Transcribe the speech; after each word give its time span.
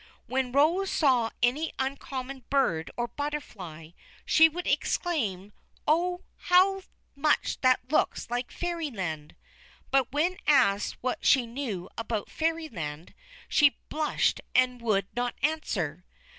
When 0.25 0.51
Rose 0.51 0.89
saw 0.89 1.29
any 1.43 1.73
uncommon 1.77 2.43
bird 2.49 2.89
or 2.97 3.07
butterfly, 3.09 3.91
she 4.25 4.49
would 4.49 4.65
exclaim: 4.65 5.53
"Oh, 5.87 6.23
how 6.37 6.81
much 7.15 7.61
that 7.61 7.81
looks 7.91 8.27
like 8.31 8.51
Fairyland!" 8.51 9.35
But 9.91 10.11
when 10.11 10.37
asked 10.47 10.97
what 11.01 11.23
she 11.23 11.45
knew 11.45 11.87
about 11.99 12.31
Fairyland, 12.31 13.13
she 13.47 13.77
blushed 13.89 14.41
and 14.55 14.81
would 14.81 15.05
not 15.15 15.35
answer. 15.43 16.03